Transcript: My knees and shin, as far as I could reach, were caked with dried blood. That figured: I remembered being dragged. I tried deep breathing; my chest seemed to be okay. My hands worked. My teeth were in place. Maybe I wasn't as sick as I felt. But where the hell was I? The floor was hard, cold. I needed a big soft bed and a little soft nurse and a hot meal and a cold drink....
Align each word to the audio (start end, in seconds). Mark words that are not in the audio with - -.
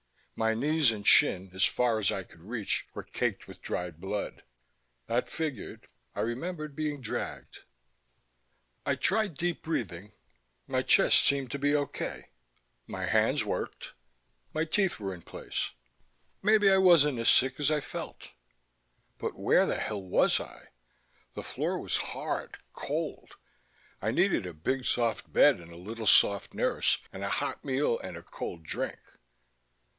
My 0.35 0.55
knees 0.55 0.89
and 0.91 1.05
shin, 1.05 1.51
as 1.53 1.63
far 1.65 1.99
as 1.99 2.11
I 2.11 2.23
could 2.23 2.39
reach, 2.41 2.87
were 2.95 3.03
caked 3.03 3.47
with 3.47 3.61
dried 3.61 3.99
blood. 4.01 4.41
That 5.05 5.29
figured: 5.29 5.87
I 6.15 6.21
remembered 6.21 6.75
being 6.75 6.99
dragged. 6.99 7.59
I 8.83 8.95
tried 8.95 9.35
deep 9.35 9.61
breathing; 9.61 10.13
my 10.65 10.81
chest 10.81 11.23
seemed 11.27 11.51
to 11.51 11.59
be 11.59 11.75
okay. 11.75 12.29
My 12.87 13.05
hands 13.05 13.45
worked. 13.45 13.91
My 14.51 14.65
teeth 14.65 14.99
were 14.99 15.13
in 15.13 15.21
place. 15.21 15.69
Maybe 16.41 16.71
I 16.71 16.77
wasn't 16.77 17.19
as 17.19 17.29
sick 17.29 17.59
as 17.59 17.69
I 17.69 17.79
felt. 17.79 18.29
But 19.19 19.37
where 19.37 19.67
the 19.67 19.77
hell 19.77 20.01
was 20.01 20.39
I? 20.39 20.69
The 21.35 21.43
floor 21.43 21.79
was 21.79 21.97
hard, 21.97 22.57
cold. 22.73 23.35
I 24.01 24.09
needed 24.09 24.47
a 24.47 24.53
big 24.55 24.85
soft 24.85 25.31
bed 25.31 25.59
and 25.59 25.71
a 25.71 25.75
little 25.75 26.07
soft 26.07 26.55
nurse 26.55 26.97
and 27.13 27.23
a 27.23 27.29
hot 27.29 27.63
meal 27.63 27.99
and 27.99 28.17
a 28.17 28.23
cold 28.23 28.63
drink.... 28.63 28.97